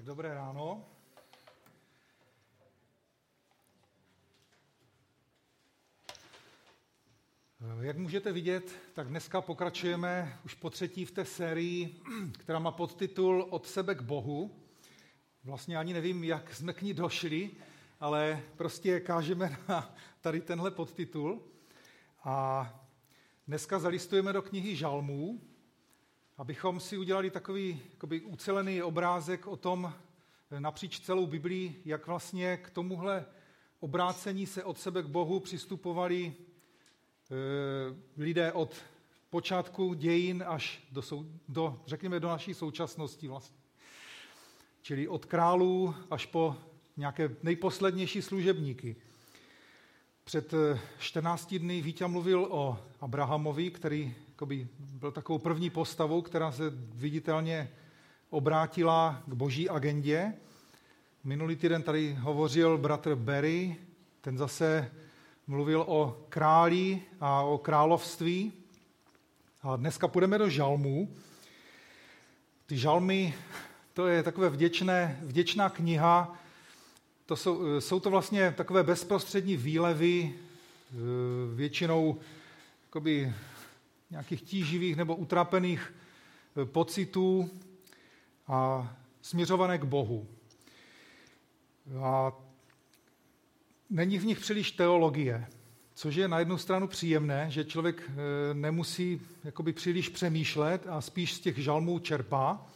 [0.00, 0.86] Tak dobré ráno.
[7.80, 12.00] Jak můžete vidět, tak dneska pokračujeme už po třetí v té sérii,
[12.38, 14.56] která má podtitul Od sebe k Bohu.
[15.44, 17.50] Vlastně ani nevím, jak jsme k ní došli,
[18.00, 21.42] ale prostě kážeme na tady tenhle podtitul.
[22.24, 22.66] A
[23.46, 25.40] dneska zalistujeme do knihy Žalmů,
[26.40, 29.92] abychom si udělali takový jakoby, ucelený obrázek o tom
[30.58, 33.26] napříč celou Biblii, jak vlastně k tomuhle
[33.80, 36.34] obrácení se od sebe k Bohu přistupovali e,
[38.16, 38.82] lidé od
[39.30, 43.58] počátku dějin až do, sou, do, řekněme, do naší současnosti vlastně.
[44.82, 46.56] Čili od králů až po
[46.96, 48.96] nějaké nejposlednější služebníky.
[50.24, 50.54] Před
[50.98, 57.70] 14 dny Vítě mluvil o Abrahamovi, který jakoby, byl takovou první postavou, která se viditelně
[58.30, 60.32] obrátila k boží agendě.
[61.24, 63.76] Minulý týden tady hovořil bratr Berry,
[64.20, 64.90] ten zase
[65.46, 68.52] mluvil o králi a o království.
[69.62, 71.14] A dneska půjdeme do žalmů.
[72.66, 73.34] Ty žalmy,
[73.92, 76.36] to je takové vděčné, vděčná kniha.
[77.26, 80.96] To jsou, jsou to vlastně takové bezprostřední výlevy, eh,
[81.54, 82.20] většinou
[84.10, 85.94] nějakých tíživých nebo utrapených
[86.56, 87.50] eh, pocitů
[88.46, 88.90] a
[89.22, 90.26] směřované k Bohu.
[92.02, 92.32] A
[93.90, 95.46] není v nich příliš teologie,
[95.94, 98.14] což je na jednu stranu příjemné, že člověk eh,
[98.54, 102.66] nemusí jakoby příliš přemýšlet a spíš z těch žalmů čerpá,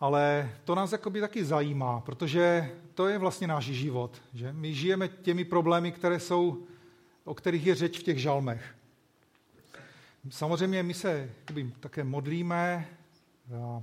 [0.00, 4.22] ale to nás jakoby taky zajímá, protože to je vlastně náš život.
[4.34, 4.52] Že?
[4.52, 6.66] My žijeme těmi problémy, které jsou,
[7.24, 8.74] o kterých je řeč v těch žalmech.
[10.30, 12.88] Samozřejmě my se jakoby, také modlíme,
[13.50, 13.82] e,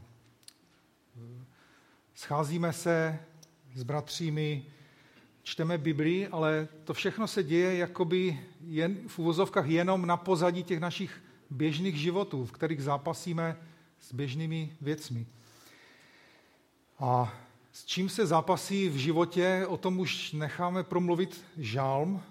[2.16, 3.20] scházíme se
[3.76, 4.66] s bratřími,
[5.44, 10.80] čteme Biblii, ale to všechno se děje jakoby jen, v uvozovkách jenom na pozadí těch
[10.80, 13.58] našich běžných životů, v kterých zápasíme
[14.00, 15.28] s běžnými věcmi.
[17.00, 17.34] A
[17.72, 22.24] s čím se zápasí v životě, o tom už necháme promluvit žálm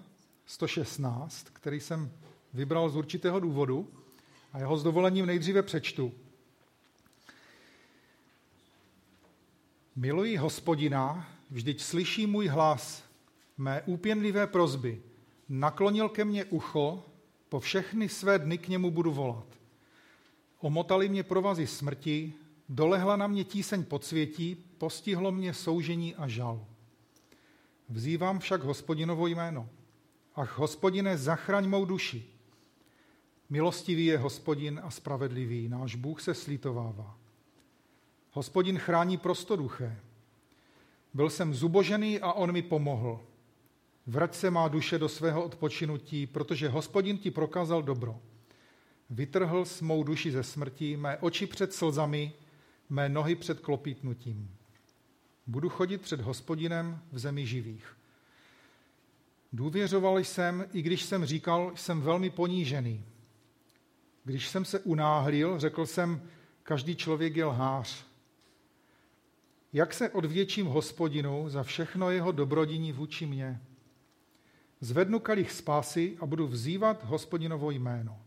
[0.45, 2.11] 116, který jsem
[2.53, 4.00] vybral z určitého důvodu
[4.53, 6.11] a jeho s dovolením nejdříve přečtu.
[9.95, 13.03] Miluji hospodina, vždyť slyší můj hlas,
[13.57, 15.01] mé úpěnlivé prozby.
[15.49, 17.03] Naklonil ke mně ucho,
[17.49, 19.45] po všechny své dny k němu budu volat.
[20.59, 22.33] Omotali mě provazy smrti,
[22.69, 26.65] dolehla na mě tíseň podsvětí, postihlo mě soužení a žal.
[27.89, 29.69] Vzývám však hospodinovo jméno.
[30.35, 32.25] Ach, hospodine, zachraň mou duši.
[33.51, 37.17] Milostivý je hospodin a spravedlivý, náš Bůh se slítovává.
[38.31, 39.99] Hospodin chrání prostoduché.
[41.13, 43.19] Byl jsem zubožený a on mi pomohl.
[44.07, 48.19] Vrať se má duše do svého odpočinutí, protože hospodin ti prokázal dobro.
[49.09, 52.33] Vytrhl s mou duši ze smrti, mé oči před slzami,
[52.89, 54.55] mé nohy před klopítnutím.
[55.47, 57.97] Budu chodit před hospodinem v zemi živých.
[59.53, 63.05] Důvěřoval jsem, i když jsem říkal, jsem velmi ponížený.
[64.23, 66.21] Když jsem se unáhlil, řekl jsem,
[66.63, 68.05] každý člověk je lhář.
[69.73, 73.61] Jak se odvětším hospodinu za všechno jeho dobrodiní vůči mně?
[74.79, 78.21] Zvednu kalich spásy a budu vzývat hospodinovo jméno.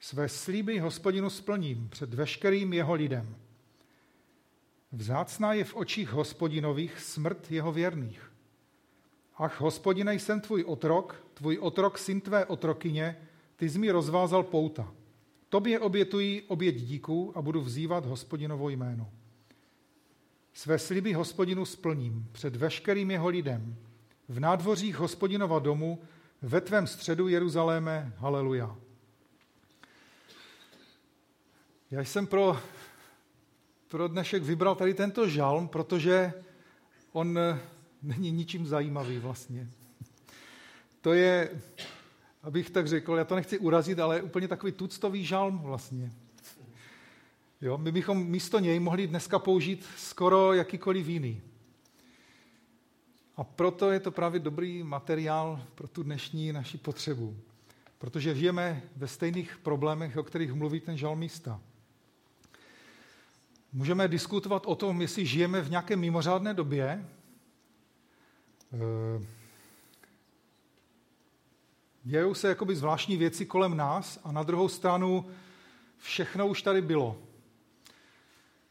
[0.00, 3.36] Své slíby hospodinu splním před veškerým jeho lidem.
[4.92, 8.32] Vzácná je v očích hospodinových smrt jeho věrných.
[9.36, 13.16] Ach, hospodine, jsem tvůj otrok, tvůj otrok, syn tvé otrokyně,
[13.56, 14.94] ty jsi mi rozvázal pouta.
[15.50, 19.10] Tobě obětuji oběť díků a budu vzývat hospodinovo jméno.
[20.52, 23.76] Své sliby hospodinu splním před veškerým jeho lidem.
[24.28, 26.02] V nádvořích hospodinova domu,
[26.42, 28.76] ve tvém středu Jeruzaléme, haleluja.
[31.90, 32.60] Já jsem pro,
[33.88, 36.32] pro dnešek vybral tady tento žalm, protože
[37.12, 37.38] on
[38.02, 39.70] není ničím zajímavý vlastně.
[41.00, 41.60] To je
[42.42, 46.12] abych tak řekl, já to nechci urazit, ale úplně takový tuctový žalm vlastně.
[47.60, 51.42] Jo, my bychom místo něj mohli dneska použít skoro jakýkoliv jiný.
[53.36, 57.36] A proto je to právě dobrý materiál pro tu dnešní naši potřebu.
[57.98, 61.60] Protože žijeme ve stejných problémech, o kterých mluví ten žalmista.
[63.72, 67.04] Můžeme diskutovat o tom, jestli žijeme v nějaké mimořádné době,
[68.72, 69.39] eh,
[72.04, 75.26] Dějou se jakoby zvláštní věci kolem nás a na druhou stranu
[75.98, 77.16] všechno už tady bylo.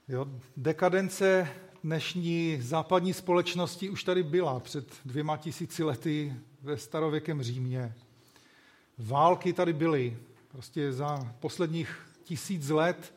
[0.07, 0.27] Jo,
[0.57, 1.49] dekadence
[1.83, 7.93] dnešní západní společnosti už tady byla před dvěma tisíci lety ve starověkém Římě.
[8.97, 10.17] Války tady byly.
[10.47, 13.13] Prostě za posledních tisíc let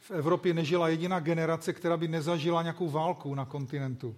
[0.00, 4.16] v Evropě nežila jediná generace, která by nezažila nějakou válku na kontinentu.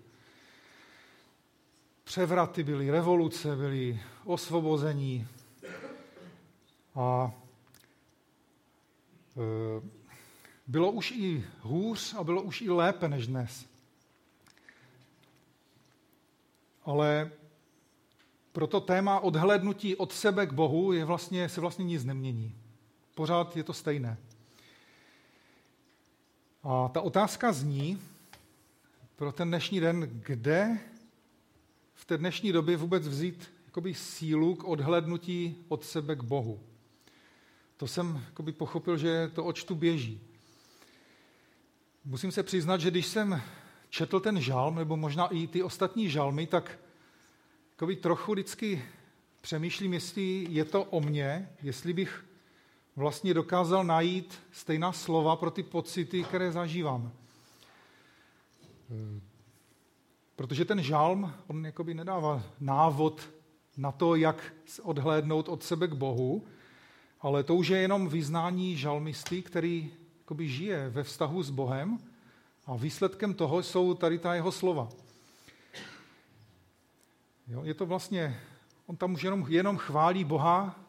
[2.12, 5.29] Převraty byly, revoluce byly, osvobození.
[6.94, 7.32] A
[9.37, 9.88] e,
[10.67, 13.67] bylo už i hůř a bylo už i lépe než dnes.
[16.85, 17.31] Ale
[18.53, 22.55] proto téma odhlednutí od sebe k Bohu je vlastně, se vlastně nic nemění.
[23.14, 24.17] Pořád je to stejné.
[26.62, 28.03] A ta otázka zní
[29.17, 30.79] pro ten dnešní den, kde
[32.02, 36.60] v té dnešní době vůbec vzít jakoby, sílu k odhlednutí od sebe k Bohu.
[37.76, 40.20] To jsem jakoby, pochopil, že to očtu běží.
[42.04, 43.43] Musím se přiznat, že když jsem
[43.88, 46.78] četl ten žalm, nebo možná i ty ostatní žalmy, tak
[47.70, 48.84] jakoby, trochu vždycky
[49.40, 52.25] přemýšlím, jestli je to o mně, jestli bych
[52.96, 57.12] vlastně dokázal najít stejná slova pro ty pocity, které zažívám.
[60.42, 63.30] Protože ten žalm, on jakoby nedává návod
[63.76, 66.46] na to, jak odhlédnout od sebe k Bohu,
[67.20, 71.98] ale to už je jenom vyznání žalmisty, který jakoby žije ve vztahu s Bohem
[72.66, 74.88] a výsledkem toho jsou tady ta jeho slova.
[77.48, 78.40] Jo, je to vlastně,
[78.86, 80.80] on tam už jenom, jenom chválí Boha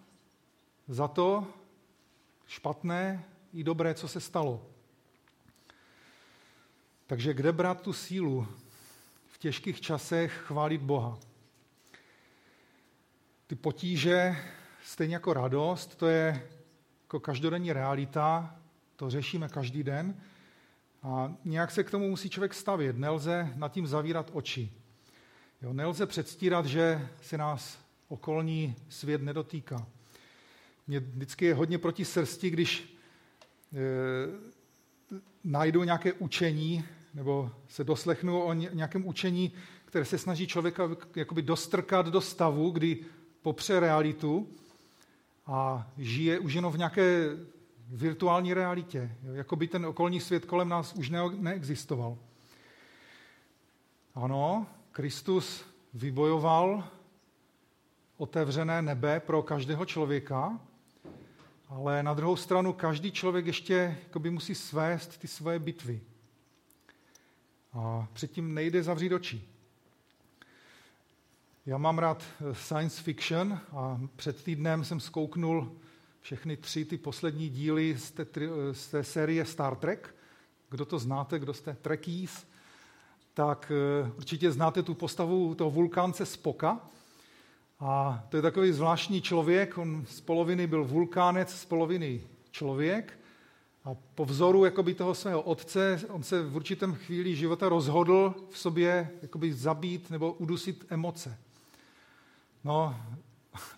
[0.87, 1.47] za to
[2.47, 4.65] špatné i dobré, co se stalo.
[7.07, 8.47] Takže kde brát tu sílu
[9.43, 11.19] těžkých časech chválit Boha?
[13.47, 14.35] Ty potíže,
[14.83, 16.47] stejně jako radost, to je
[17.03, 18.55] jako každodenní realita,
[18.95, 20.21] to řešíme každý den
[21.01, 22.97] a nějak se k tomu musí člověk stavět.
[22.97, 24.71] Nelze nad tím zavírat oči.
[25.61, 29.87] Jo, nelze předstírat, že se nás okolní svět nedotýká.
[30.87, 32.97] Mě vždycky je hodně proti srsti, když
[33.73, 33.79] e,
[35.43, 39.51] najdu nějaké učení nebo se doslechnu o nějakém učení,
[39.85, 43.05] které se snaží člověka jakoby dostrkat do stavu, kdy
[43.41, 44.47] popře realitu
[45.45, 47.29] a žije už jenom v nějaké
[47.89, 49.15] virtuální realitě.
[49.33, 52.17] Jako by ten okolní svět kolem nás už ne- neexistoval.
[54.15, 56.83] Ano, Kristus vybojoval
[58.17, 60.59] otevřené nebe pro každého člověka,
[61.69, 66.01] ale na druhou stranu každý člověk ještě by musí svést ty svoje bitvy.
[67.73, 69.41] A předtím nejde zavřít oči.
[71.65, 75.71] Já mám rád science fiction a před týdnem jsem zkouknul
[76.21, 78.25] všechny tři ty poslední díly z té,
[78.71, 80.15] z té série Star Trek.
[80.69, 82.45] Kdo to znáte, kdo jste Trekkies,
[83.33, 86.79] tak eh, určitě znáte tu postavu toho vulkánce Spoka.
[87.79, 92.21] A to je takový zvláštní člověk, on z poloviny byl vulkánec, z poloviny
[92.51, 93.19] člověk.
[93.85, 98.57] A po vzoru jakoby toho svého otce, on se v určitém chvíli života rozhodl v
[98.57, 101.37] sobě jakoby zabít nebo udusit emoce.
[102.63, 102.95] No,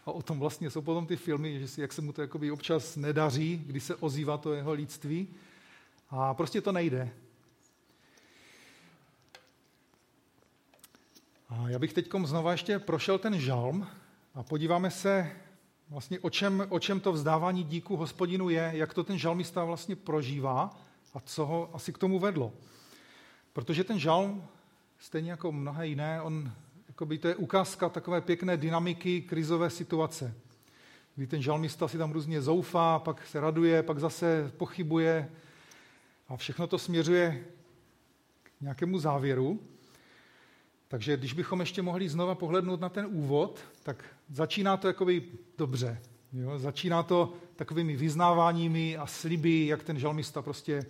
[0.06, 2.52] a o tom vlastně jsou potom ty filmy, že si, jak se mu to jakoby
[2.52, 5.28] občas nedaří, když se ozývá to jeho lidství.
[6.10, 7.13] A prostě to nejde.
[11.50, 13.88] A já bych teď znova ještě prošel ten žalm
[14.36, 15.32] a podíváme se
[15.89, 19.96] vlastně, o čem, o čem to vzdávání díku hospodinu je, jak to ten žalmista vlastně
[19.96, 20.77] prožívá
[21.13, 22.54] a co ho asi k tomu vedlo.
[23.54, 24.44] Protože ten žalm,
[25.00, 26.51] stejně jako mnohé jiné, on
[26.96, 30.34] Jakoby to je ukázka takové pěkné dynamiky krizové situace,
[31.15, 35.30] kdy ten žalmista si tam různě zoufá, pak se raduje, pak zase pochybuje
[36.27, 37.46] a všechno to směřuje
[38.44, 39.60] k nějakému závěru.
[40.88, 45.24] Takže když bychom ještě mohli znova pohlednout na ten úvod, tak začíná to jakoby
[45.58, 46.01] dobře.
[46.34, 46.60] Jo?
[46.60, 50.86] Začíná to takovými vyznáváními a sliby, jak ten žalmista prostě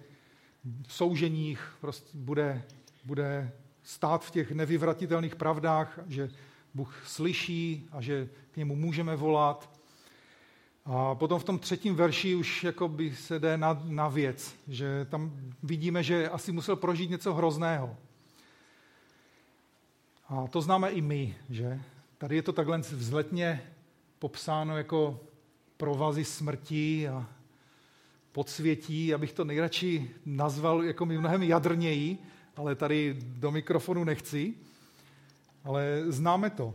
[0.87, 2.63] v souženích prostě bude,
[3.05, 3.51] bude
[3.83, 6.29] stát v těch nevyvratitelných pravdách, že
[6.73, 9.79] Bůh slyší a že k němu můžeme volat.
[10.85, 15.05] A potom v tom třetím verši už jako by se jde na, na věc, že
[15.09, 15.31] tam
[15.63, 17.97] vidíme, že asi musel prožít něco hrozného.
[20.29, 21.81] A to známe i my, že?
[22.17, 23.61] Tady je to takhle vzletně
[24.19, 25.19] popsáno jako
[25.77, 27.27] provazy smrti a
[28.31, 32.17] podsvětí, abych to nejradši nazval jako mnohem jadrněji,
[32.55, 34.53] ale tady do mikrofonu nechci,
[35.63, 36.73] ale známe to.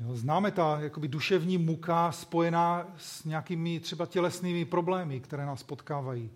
[0.00, 6.30] Jo, známe ta jakoby duševní muka spojená s nějakými třeba tělesnými problémy, které nás potkávají.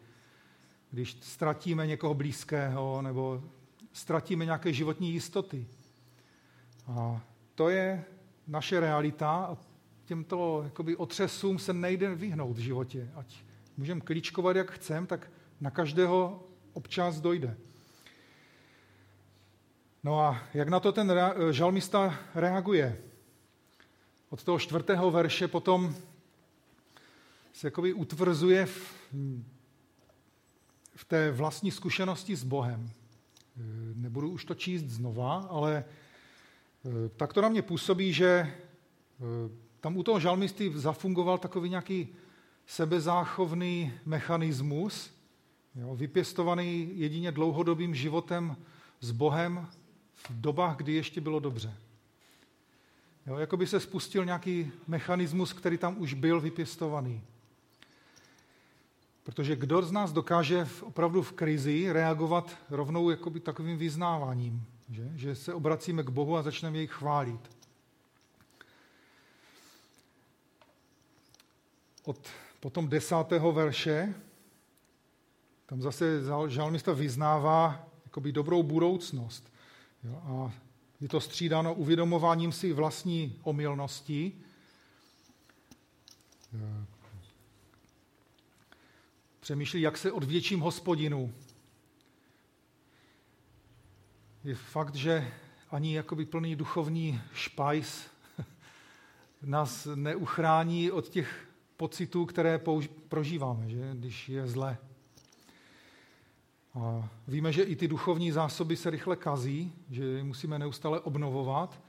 [0.90, 3.42] Když ztratíme někoho blízkého, nebo
[3.92, 5.66] ztratíme nějaké životní jistoty.
[6.86, 7.20] A
[7.54, 8.04] to je
[8.46, 9.56] naše realita a
[10.04, 13.10] těmto jakoby, otřesům se nejde vyhnout v životě.
[13.14, 13.36] Ať
[13.76, 17.56] můžeme klíčkovat, jak chcem, tak na každého občas dojde.
[20.04, 21.12] No a jak na to ten
[21.50, 22.98] žalmista reaguje?
[24.30, 25.94] Od toho čtvrtého verše potom
[27.52, 28.94] se jakoby utvrzuje v,
[30.94, 32.90] v té vlastní zkušenosti s Bohem.
[33.94, 35.84] Nebudu už to číst znova, ale
[37.16, 38.52] tak to na mě působí, že eh,
[39.80, 42.08] tam u toho žalmisty zafungoval takový nějaký
[42.66, 45.14] sebezáchovný mechanismus,
[45.74, 48.56] jo, vypěstovaný jedině dlouhodobým životem
[49.00, 49.68] s Bohem
[50.14, 51.74] v dobách, kdy ještě bylo dobře.
[53.26, 57.22] Jo, jako by se spustil nějaký mechanismus, který tam už byl vypěstovaný.
[59.22, 65.10] Protože kdo z nás dokáže v, opravdu v krizi reagovat rovnou takovým vyznáváním, že?
[65.14, 67.50] že se obracíme k Bohu a začneme jej chválit.
[72.04, 72.28] Od
[72.60, 74.14] potom desátého verše,
[75.66, 79.52] tam zase žalmista vyznává jakoby dobrou budoucnost.
[80.04, 80.22] Jo?
[80.24, 80.52] A
[81.00, 84.32] je to střídáno uvědomováním si vlastní omylnosti.
[89.40, 91.34] Přemýšlí, jak se odvětším hospodinu.
[94.44, 95.32] Je fakt, že
[95.70, 98.06] ani jakoby plný duchovní špajs
[99.42, 102.60] nás neuchrání od těch pocitů, které
[103.08, 103.90] prožíváme, že?
[103.94, 104.78] když je zle.
[106.74, 111.80] A víme, že i ty duchovní zásoby se rychle kazí, že je musíme neustále obnovovat,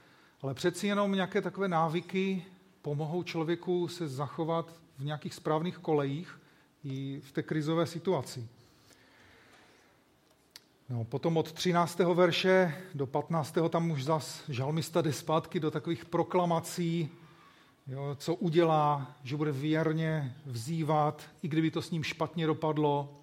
[0.42, 2.44] ale přeci jenom nějaké takové návyky
[2.82, 6.40] pomohou člověku se zachovat v nějakých správných kolejích
[6.84, 8.48] i v té krizové situaci.
[10.88, 11.98] No, potom od 13.
[11.98, 13.54] verše do 15.
[13.68, 17.10] tam už zas žalmista jde zpátky do takových proklamací,
[17.86, 23.20] jo, co udělá, že bude věrně vzývat, i kdyby to s ním špatně dopadlo,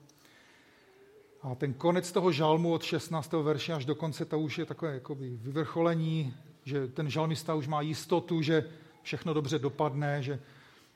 [1.41, 3.33] a ten konec toho žalmu od 16.
[3.33, 6.33] verše až do konce, to už je takové jakoby vyvrcholení,
[6.65, 8.69] že ten žalmista už má jistotu, že
[9.01, 10.39] všechno dobře dopadne, že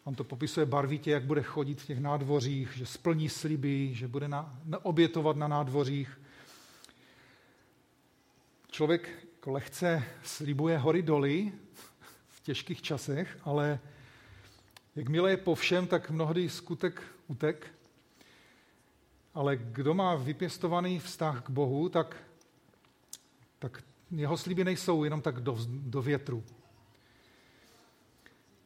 [0.04, 4.28] on to popisuje barvitě, jak bude chodit v těch nádvořích, že splní sliby, že bude
[4.28, 6.20] na, obětovat na nádvořích.
[8.76, 11.52] Člověk jako lehce slibuje hory doly
[12.28, 13.80] v těžkých časech, ale
[14.96, 17.72] jakmile je po všem, tak mnohdy skutek utek
[19.34, 22.18] ale kdo má vypěstovaný vztah k Bohu, tak,
[23.60, 26.44] tak jeho sliby nejsou jenom tak do, do větru.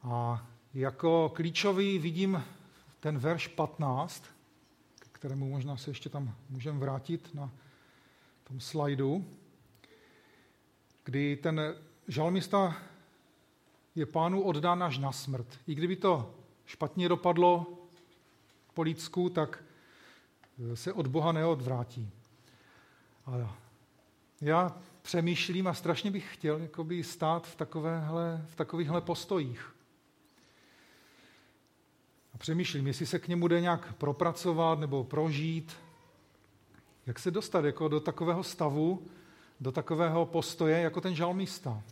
[0.04, 2.44] A jako klíčový vidím
[3.00, 4.24] ten verš 15,
[5.00, 7.52] k kterému možná se ještě tam můžeme vrátit na
[8.44, 9.26] tom slajdu,
[11.10, 11.76] kdy ten
[12.08, 12.78] žalmista
[13.96, 15.60] je pánu oddán až na smrt.
[15.68, 16.34] I kdyby to
[16.66, 17.66] špatně dopadlo
[18.74, 19.64] po lidsku, tak
[20.74, 22.10] se od Boha neodvrátí.
[23.26, 23.58] A
[24.42, 29.76] já přemýšlím a strašně bych chtěl jakoby stát v, takovéhle, v takovýchhle postojích.
[32.34, 35.76] A přemýšlím, jestli se k němu jde nějak propracovat nebo prožít,
[37.06, 39.08] jak se dostat jako do takového stavu,
[39.60, 41.84] do takového postoje, jako ten žalmista.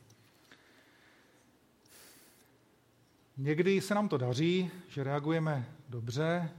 [3.37, 6.49] Někdy se nám to daří, že reagujeme dobře,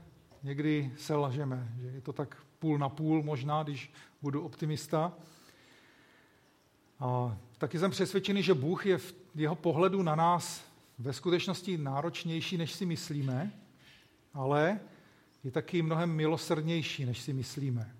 [0.43, 5.13] někdy se lažeme, že je to tak půl na půl možná, když budu optimista.
[6.99, 10.63] A taky jsem přesvědčený, že Bůh je v jeho pohledu na nás
[10.99, 13.51] ve skutečnosti náročnější, než si myslíme,
[14.33, 14.79] ale
[15.43, 17.95] je taky mnohem milosrdnější, než si myslíme.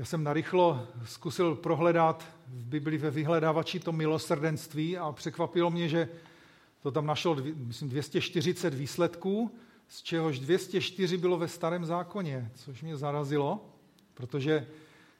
[0.00, 6.08] Já jsem narychlo zkusil prohledat v Bibli ve vyhledávači to milosrdenství a překvapilo mě, že
[6.82, 9.54] to tam našlo, myslím, 240 výsledků
[9.88, 13.66] z čehož 204 bylo ve starém zákoně, což mě zarazilo,
[14.14, 14.66] protože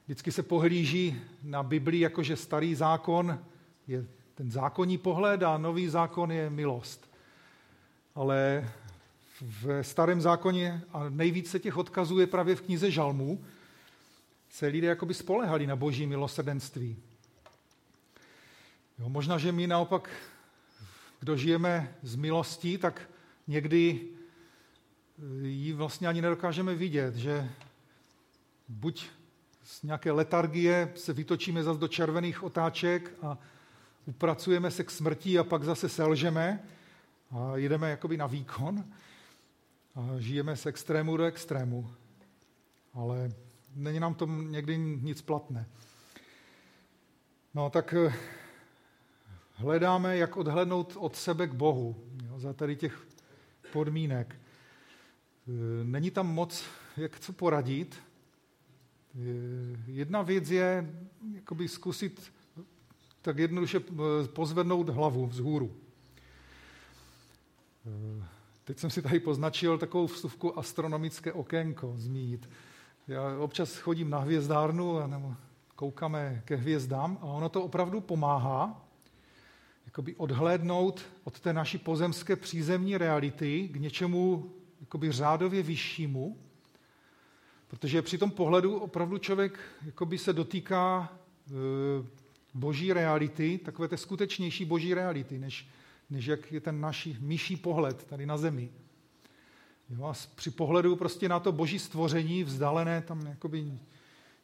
[0.05, 3.39] vždycky se pohlíží na Biblii jako, že starý zákon
[3.87, 7.09] je ten zákonní pohled a nový zákon je milost.
[8.15, 8.69] Ale
[9.41, 13.39] v starém zákoně, a nejvíce těch odkazů je právě v knize Žalmů,
[14.51, 16.97] se lidé jakoby spolehali na boží milosrdenství.
[18.99, 20.09] Jo, možná, že my naopak,
[21.19, 23.09] kdo žijeme z milostí, tak
[23.47, 24.07] někdy
[25.41, 27.49] ji vlastně ani nedokážeme vidět, že
[28.67, 29.05] buď
[29.63, 33.37] z nějaké letargie se vytočíme zase do červených otáček a
[34.05, 36.63] upracujeme se k smrti a pak zase selžeme
[37.31, 38.85] a jdeme jakoby na výkon
[39.95, 41.93] a žijeme z extrému do extrému.
[42.93, 43.31] Ale
[43.75, 45.67] není nám to někdy nic platné.
[47.53, 48.13] No tak eh,
[49.53, 53.07] hledáme, jak odhlednout od sebe k Bohu jo, za tady těch
[53.73, 54.35] podmínek.
[54.35, 56.63] Eh, není tam moc,
[56.97, 57.95] jak co poradit.
[59.15, 60.93] Eh, jedna věc je
[61.33, 62.31] jakoby zkusit
[63.21, 63.79] tak jednoduše
[64.33, 65.75] pozvednout hlavu vzhůru.
[68.63, 72.49] Teď jsem si tady poznačil takovou vstupku astronomické okénko zmínit.
[73.07, 75.35] Já občas chodím na hvězdárnu nebo
[75.75, 78.87] koukáme ke hvězdám a ono to opravdu pomáhá
[79.85, 86.37] jakoby odhlédnout od té naší pozemské přízemní reality k něčemu jakoby řádově vyššímu,
[87.67, 91.09] protože při tom pohledu opravdu člověk jakoby se dotýká
[91.47, 91.51] e,
[92.53, 95.67] boží reality, takové té skutečnější boží reality, než,
[96.09, 98.71] než jak je ten náš myší pohled tady na zemi.
[99.97, 103.79] Jo, a při pohledu prostě na to boží stvoření, vzdálené tam jakoby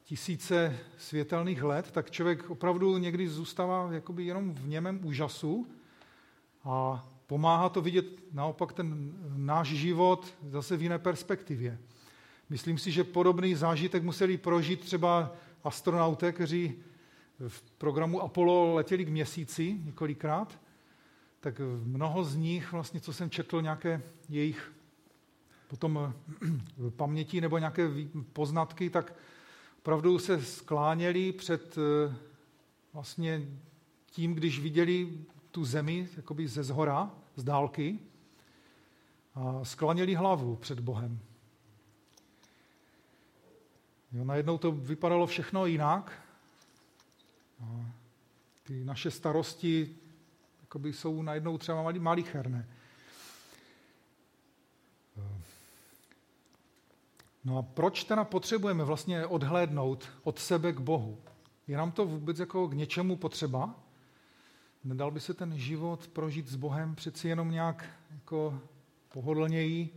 [0.04, 5.68] tisíce světelných let, tak člověk opravdu někdy zůstává jakoby jenom v němém úžasu
[6.64, 11.80] a pomáhá to vidět naopak ten náš život zase v jiné perspektivě.
[12.50, 16.76] Myslím si, že podobný zážitek museli prožít třeba astronauté, kteří
[17.48, 20.60] v programu Apollo letěli k měsíci několikrát,
[21.40, 24.72] tak mnoho z nich, vlastně, co jsem četl, nějaké jejich
[25.68, 26.14] potom
[26.96, 27.90] paměti nebo nějaké
[28.34, 29.14] poznatky, tak
[29.80, 32.16] opravdu se skláněli před eh,
[32.94, 33.48] vlastně
[34.12, 35.18] tím, když viděli
[35.52, 38.00] tu zemi jakoby ze zhora, z dálky,
[39.36, 41.20] a skláněli hlavu před Bohem.
[44.12, 46.22] Jo, najednou to vypadalo všechno jinak.
[47.64, 47.92] A
[48.64, 49.96] ty naše starosti
[50.62, 52.68] jakoby jsou najednou třeba malicherné.
[57.48, 61.18] No a proč teda potřebujeme vlastně odhlédnout od sebe k Bohu?
[61.68, 63.76] Je nám to vůbec jako k něčemu potřeba?
[64.84, 68.60] Nedal by se ten život prožít s Bohem přeci jenom nějak jako
[69.10, 69.90] pohodlněji?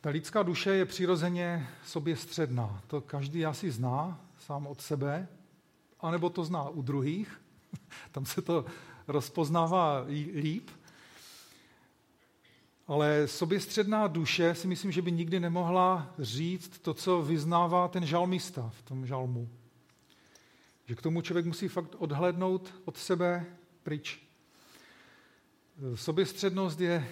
[0.00, 2.82] Ta lidská duše je přirozeně sobě středná.
[2.86, 5.28] To každý asi zná sám od sebe,
[6.00, 7.40] anebo to zná u druhých.
[8.12, 8.64] Tam se to
[9.08, 10.70] rozpoznává líp.
[12.92, 18.70] Ale soběstředná duše si myslím, že by nikdy nemohla říct to, co vyznává ten žalmista
[18.78, 19.48] v tom žalmu.
[20.86, 23.46] Že k tomu člověk musí fakt odhlednout od sebe
[23.82, 24.22] pryč.
[25.94, 27.08] Soběstřednost je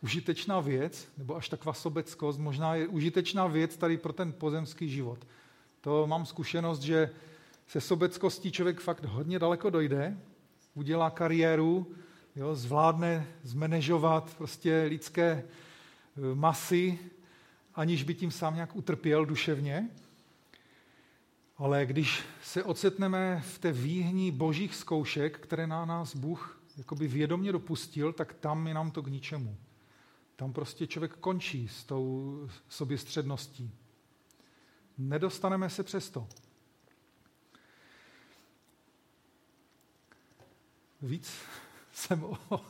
[0.00, 5.26] užitečná věc, nebo až taková sobeckost, možná je užitečná věc tady pro ten pozemský život.
[5.80, 7.10] To mám zkušenost, že
[7.66, 10.18] se sobeckostí člověk fakt hodně daleko dojde,
[10.74, 11.94] udělá kariéru,
[12.36, 15.44] jo, zvládne zmanežovat prostě lidské e,
[16.34, 16.98] masy,
[17.74, 19.88] aniž by tím sám nějak utrpěl duševně.
[21.56, 27.52] Ale když se ocitneme v té výhní božích zkoušek, které na nás Bůh jakoby vědomě
[27.52, 29.56] dopustil, tak tam je nám to k ničemu.
[30.36, 33.70] Tam prostě člověk končí s tou soběstředností.
[34.98, 36.28] Nedostaneme se přesto.
[41.02, 41.32] Víc
[42.02, 42.60] jsem o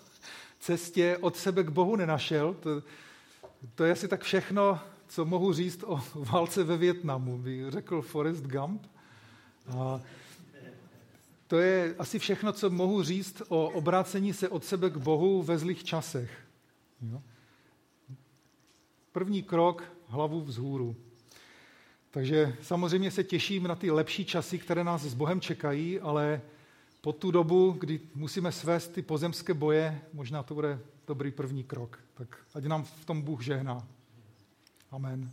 [0.61, 2.55] cestě od sebe k Bohu nenašel.
[2.55, 2.83] To,
[3.75, 8.45] to je asi tak všechno, co mohu říct o válce ve Větnamu, by řekl Forrest
[8.45, 8.87] Gump.
[9.79, 10.01] A
[11.47, 15.59] to je asi všechno, co mohu říct o obrácení se od sebe k Bohu ve
[15.59, 16.31] zlých časech.
[17.11, 17.23] Jo?
[19.13, 20.97] První krok, hlavu vzhůru.
[22.11, 26.41] Takže samozřejmě se těším na ty lepší časy, které nás s Bohem čekají, ale
[27.03, 31.99] po tu dobu, kdy musíme svést ty pozemské boje, možná to bude dobrý první krok.
[32.15, 33.89] Tak ať nám v tom Bůh žehná.
[34.91, 35.31] Amen.